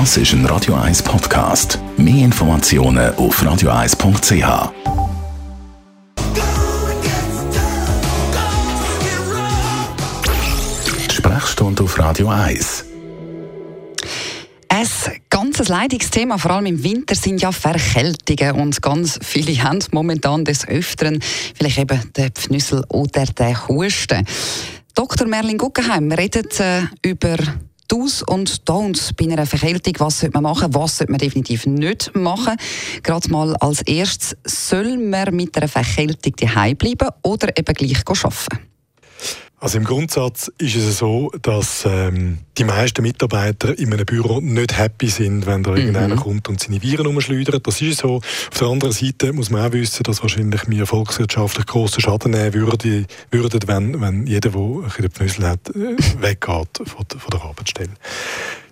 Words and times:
Das 0.00 0.16
ist 0.16 0.32
ein 0.32 0.44
Radio 0.46 0.74
1 0.74 1.04
Podcast. 1.04 1.78
Mehr 1.96 2.24
Informationen 2.24 3.14
auf 3.14 3.40
radio1.ch. 3.40 4.72
Sprechstunde 11.12 11.84
auf 11.84 11.96
Radio 11.96 12.28
1. 12.28 12.86
Ein 14.68 14.86
ganzes 15.30 15.68
Leidungsthema, 15.68 16.38
vor 16.38 16.50
allem 16.50 16.66
im 16.66 16.82
Winter, 16.82 17.14
sind 17.14 17.40
ja 17.40 17.52
Verkältungen. 17.52 18.60
Und 18.60 18.82
ganz 18.82 19.20
viele 19.22 19.52
haben 19.62 19.78
momentan 19.92 20.44
des 20.44 20.66
Öfteren 20.66 21.20
vielleicht 21.56 21.78
eben 21.78 22.12
den 22.14 22.32
Pfnüssel 22.32 22.84
oder 22.88 23.26
den 23.26 23.68
Husten. 23.68 24.26
Dr. 24.96 25.28
Merlin 25.28 25.56
Guggenheim 25.56 26.10
redet 26.10 26.58
äh, 26.58 26.82
über 27.04 27.36
Do's 27.94 28.24
und 28.24 28.68
Don'ts 28.68 29.12
bei 29.14 29.32
einer 29.32 29.46
Verkältung. 29.46 29.94
Was 29.98 30.18
sollte 30.18 30.34
man 30.34 30.42
machen, 30.42 30.74
was 30.74 30.98
sollte 30.98 31.12
man 31.12 31.18
definitiv 31.20 31.64
nicht 31.64 32.10
machen? 32.16 32.56
Gerade 33.04 33.30
mal 33.30 33.54
als 33.58 33.82
erstes, 33.82 34.36
soll 34.44 34.98
man 34.98 35.32
mit 35.32 35.56
einer 35.56 35.68
Verkältung 35.68 36.34
daheim 36.34 36.76
bleiben 36.76 37.10
oder 37.22 37.56
eben 37.56 37.72
gleich 37.72 38.02
arbeiten? 38.04 38.73
Also 39.64 39.78
im 39.78 39.84
Grundsatz 39.84 40.52
ist 40.58 40.76
es 40.76 40.98
so, 40.98 41.32
dass 41.40 41.86
ähm, 41.86 42.40
die 42.58 42.64
meisten 42.64 43.00
Mitarbeiter 43.00 43.78
in 43.78 43.94
einem 43.94 44.04
Büro 44.04 44.38
nicht 44.42 44.76
happy 44.76 45.08
sind, 45.08 45.46
wenn 45.46 45.62
da 45.62 45.70
mhm. 45.70 45.76
irgendeiner 45.78 46.16
kommt 46.16 46.50
und 46.50 46.60
seine 46.60 46.82
Viren 46.82 47.06
umschleudert. 47.06 47.66
Das 47.66 47.80
ist 47.80 48.00
so. 48.00 48.16
Auf 48.16 48.58
der 48.58 48.68
anderen 48.68 48.92
Seite 48.92 49.32
muss 49.32 49.48
man 49.48 49.66
auch 49.66 49.72
wissen, 49.72 50.02
dass 50.02 50.20
wahrscheinlich 50.20 50.68
wir 50.68 50.86
volkswirtschaftlich 50.86 51.64
grossen 51.64 52.02
Schaden 52.02 52.32
nehmen 52.32 52.52
würden, 52.52 53.06
würden 53.30 53.60
wenn, 53.64 54.02
wenn 54.02 54.26
jeder, 54.26 54.50
der 54.50 54.60
ein 54.60 54.82
bisschen 54.82 55.10
Pnüssel 55.10 55.48
hat, 55.48 55.70
äh, 55.70 55.96
weggeht 56.20 56.82
von, 56.84 57.06
von 57.08 57.30
der 57.32 57.42
Arbeitsstelle. 57.42 57.94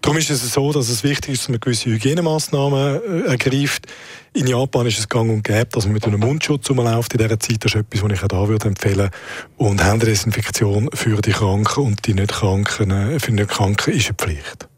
Darum 0.00 0.16
ist 0.16 0.30
es 0.30 0.52
so, 0.52 0.72
dass 0.72 0.88
es 0.88 1.04
wichtig 1.04 1.34
ist, 1.34 1.42
dass 1.42 1.48
man 1.50 1.60
gewisse 1.60 1.90
Hygienemaßnahmen 1.90 3.24
äh, 3.26 3.28
ergreift. 3.28 3.86
In 4.32 4.46
Japan 4.46 4.86
ist 4.86 4.98
es 4.98 5.08
gang 5.08 5.30
und 5.30 5.44
gäbe, 5.44 5.68
dass 5.72 5.84
man 5.84 5.92
mit 5.92 6.06
einem 6.06 6.20
Mundschutz 6.20 6.70
rumläuft 6.70 7.12
in 7.12 7.18
dieser 7.18 7.38
Zeit. 7.38 7.64
Das 7.64 7.74
ist 7.74 7.80
etwas, 7.80 8.02
was 8.02 8.12
ich 8.12 8.22
auch 8.22 8.28
da 8.28 8.48
würde 8.48 8.68
empfehlen 8.68 9.10
Und 9.56 9.84
Händedesinfektion 9.84 10.88
für 10.94 11.20
die 11.20 11.32
Kranken 11.32 11.84
und 11.84 12.06
die 12.06 12.14
nicht 12.14 12.32
Kranken, 12.32 12.90
äh, 12.90 13.20
für 13.20 13.30
die 13.30 13.36
nicht 13.36 13.50
Kranken 13.50 13.92
ist 13.92 14.06
eine 14.06 14.14
Pflicht. 14.14 14.68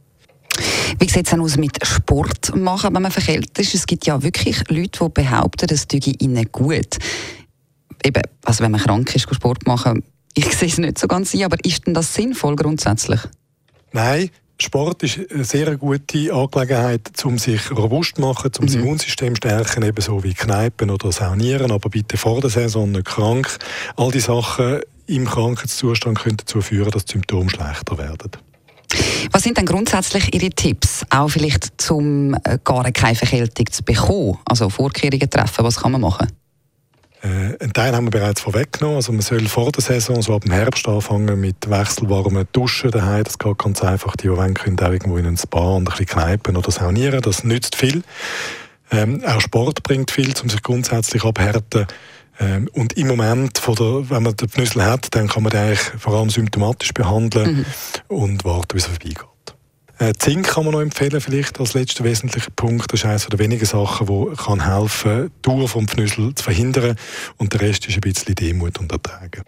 Wie 0.99 1.09
sieht 1.09 1.25
es 1.25 1.31
denn 1.31 1.41
aus 1.41 1.57
mit 1.57 1.79
Sport 1.87 2.55
machen, 2.57 2.95
wenn 2.95 3.03
man 3.03 3.13
verkältet 3.13 3.59
ist? 3.59 3.75
Es 3.75 3.87
gibt 3.87 4.07
ja 4.07 4.23
wirklich 4.23 4.69
Leute, 4.69 5.05
die 5.05 5.09
behaupten, 5.23 5.67
das 5.69 5.87
tue 5.87 6.01
ihnen 6.01 6.51
gut. 6.51 6.99
Eben, 8.05 8.23
also 8.45 8.65
wenn 8.65 8.73
man 8.73 8.81
krank 8.81 9.15
ist, 9.15 9.33
Sport 9.33 9.67
machen, 9.67 10.03
ich 10.35 10.53
sehe 10.53 10.69
es 10.69 10.79
nicht 10.79 10.99
so 10.99 11.07
ganz 11.07 11.33
ein, 11.35 11.45
aber 11.45 11.57
ist 11.65 11.87
denn 11.87 11.95
das 11.95 12.13
sinnvoll 12.13 12.57
grundsätzlich? 12.57 13.21
Nein, 13.93 14.31
Sport 14.63 15.03
ist 15.03 15.21
eine 15.31 15.45
sehr 15.45 15.77
gute 15.77 16.33
Angelegenheit, 16.33 17.11
um 17.25 17.39
sich 17.39 17.71
robust 17.71 18.17
zu 18.17 18.23
machen, 18.23 18.51
um 18.59 18.65
mhm. 18.65 18.67
das 18.67 18.75
Immunsystem 18.75 19.35
zu 19.35 19.39
stärken, 19.39 19.83
ebenso 19.83 20.23
wie 20.23 20.35
Kneipen 20.35 20.91
oder 20.91 21.13
Saunieren, 21.13 21.71
aber 21.71 21.91
bitte 21.91 22.17
vor 22.17 22.41
der 22.41 22.51
Saison 22.51 22.91
nicht 22.91 23.05
krank. 23.05 23.59
All 23.97 24.11
die 24.11 24.21
Sachen 24.21 24.81
im 25.07 25.27
Krankheitszustand 25.27 26.19
können 26.19 26.37
dazu 26.39 26.61
führen, 26.61 26.91
dass 26.91 27.05
die 27.05 27.13
Symptome 27.13 27.51
schlechter 27.51 27.99
werden. 27.99 28.31
Was 29.31 29.43
sind 29.43 29.57
denn 29.57 29.67
grundsätzlich 29.67 30.35
Ihre 30.35 30.51
Tipps, 30.51 31.05
auch 31.11 31.29
vielleicht 31.29 31.81
zum 31.81 32.35
äh, 32.45 32.59
gar 32.63 32.91
keine 32.93 33.15
Verkältung 33.15 33.67
zu 33.71 33.83
bekommen? 33.83 34.39
Also 34.45 34.69
Vorkehrungen 34.69 35.31
treffen, 35.31 35.65
was 35.65 35.77
kann 35.77 35.93
man 35.93 36.03
machen? 36.03 36.29
Äh, 37.23 37.57
einen 37.61 37.73
Teil 37.73 37.95
haben 37.95 38.07
wir 38.07 38.11
bereits 38.11 38.41
vorweggenommen. 38.41 38.97
Also 38.97 39.13
man 39.13 39.23
soll 39.23 39.47
vor 39.49 39.71
der 39.71 39.83
Saison, 39.83 40.21
so 40.23 40.35
ab 40.35 40.43
dem 40.43 40.53
Herbst, 40.53 40.89
anfangen 40.89 41.41
mit 41.41 41.71
wechselwarmen 41.71 42.47
Duschen 42.53 42.91
daheim. 42.91 43.25
Das 43.25 43.39
geht 43.39 43.59
ganz 43.59 43.83
einfach. 43.83 44.17
Die, 44.17 44.29
die 44.29 44.37
wollen, 44.37 44.55
können 44.55 44.79
auch 44.81 44.91
irgendwo 44.91 45.17
in 45.17 45.27
ein 45.27 45.37
Spa 45.37 45.61
und 45.61 45.83
ein 45.83 45.85
bisschen 45.85 46.07
kneipen 46.07 46.57
oder 46.57 46.71
saunieren. 46.71 47.21
Das 47.23 47.45
nützt 47.45 47.77
viel. 47.77 48.03
Ähm, 48.91 49.23
auch 49.25 49.41
Sport 49.41 49.83
bringt 49.83 50.11
viel, 50.11 50.35
um 50.43 50.49
sich 50.49 50.63
grundsätzlich 50.63 51.25
abhärten. 51.25 51.87
Ähm, 52.41 52.69
und 52.73 52.95
im 52.95 53.07
Moment, 53.09 53.59
von 53.59 53.75
der, 53.75 54.11
wenn 54.11 54.23
man 54.23 54.37
den 54.37 54.49
Pnüssel 54.49 54.85
hat, 54.85 55.15
dann 55.15 55.29
kann 55.29 55.43
man 55.43 55.51
den 55.51 55.61
eigentlich 55.61 55.81
vor 55.99 56.15
allem 56.15 56.31
symptomatisch 56.31 56.93
behandeln 56.93 57.59
mhm. 57.59 57.67
und 58.17 58.45
warten, 58.45 58.75
bis 58.75 58.87
er 58.87 58.91
vorbeigeht. 58.91 59.32
Äh, 60.03 60.15
Zink 60.19 60.49
kann 60.49 60.65
man 60.65 60.73
noch 60.73 60.81
empfehlen, 60.81 61.21
vielleicht 61.21 61.61
als 61.61 61.75
letzter 61.75 62.03
wesentlicher 62.03 62.51
Punkt. 62.51 62.93
Das 62.93 62.99
ist 62.99 63.07
eines 63.07 63.27
der 63.27 63.39
wenigen 63.39 63.65
Sachen, 63.65 64.09
die 64.09 64.35
kann 64.35 64.67
helfen, 64.67 65.31
die 65.31 65.43
Dauer 65.43 65.69
vom 65.69 65.87
Pfnüssel 65.87 66.35
zu 66.35 66.43
verhindern. 66.43 66.97
Und 67.37 67.53
der 67.53 67.61
Rest 67.61 67.87
ist 67.87 67.95
ein 67.95 68.01
bisschen 68.01 68.35
Demut 68.35 68.81
und 68.81 68.91
Ertragen. 68.91 69.45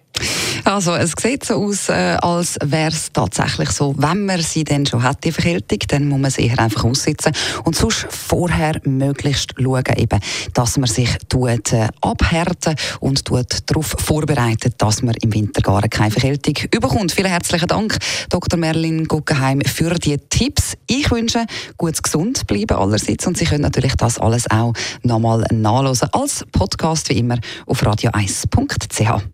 Also 0.65 0.95
es 0.95 1.13
sieht 1.21 1.45
so 1.45 1.55
aus, 1.57 1.89
äh, 1.89 2.17
als 2.21 2.57
wäre 2.65 2.89
es 2.89 3.13
tatsächlich 3.13 3.71
so, 3.71 3.95
wenn 3.99 4.25
man 4.25 4.41
sie 4.41 4.65
dann 4.65 4.87
schon 4.87 5.03
hat, 5.03 5.23
die 5.25 5.33
Verkältung, 5.33 5.79
dann 5.89 6.09
muss 6.09 6.19
man 6.19 6.31
sie 6.31 6.47
eher 6.47 6.59
einfach 6.59 6.85
aussitzen 6.85 7.33
und 7.65 7.77
sonst 7.77 8.07
vorher 8.09 8.81
möglichst 8.85 9.55
schauen, 9.61 9.85
eben, 9.97 10.21
dass 10.55 10.79
man 10.79 10.89
sich 10.89 11.11
tut, 11.29 11.73
äh, 11.73 11.89
abhärten 12.01 12.77
und 13.01 13.25
tut 13.25 13.59
darauf 13.67 13.95
vorbereitet, 13.99 14.75
dass 14.79 15.03
man 15.03 15.15
im 15.21 15.35
Winter 15.35 15.61
gar 15.61 15.83
keine 15.83 16.11
Verkältung 16.11 16.55
überkommt. 16.73 17.13
Vielen 17.13 17.31
herzlichen 17.31 17.69
Dank, 17.69 17.99
Dr. 18.31 18.59
Merlin 18.59 19.07
Guggenheim, 19.07 19.61
für 19.63 19.95
die 19.95 20.17
Tipps. 20.31 20.75
Ich 20.87 21.11
wünsche, 21.11 21.45
gut 21.77 22.03
gesund 22.03 22.47
bleiben 22.47 22.79
allerseits 22.79 23.27
und 23.27 23.37
Sie 23.37 23.45
können 23.45 23.63
natürlich 23.63 23.95
das 23.97 24.19
alles 24.19 24.51
auch 24.51 24.73
nochmal 25.03 25.45
nachlesen 25.53 26.09
als 26.13 26.45
Podcast 26.53 27.09
wie 27.11 27.19
immer 27.19 27.39
auf 27.67 27.83
radio1.ch. 27.83 29.34